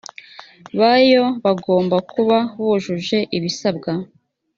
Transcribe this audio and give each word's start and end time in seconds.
bayo 0.79 1.23
bagomba 1.43 1.97
kuba 2.11 2.37
bujuje 2.63 3.17
ibisabwa 3.37 3.91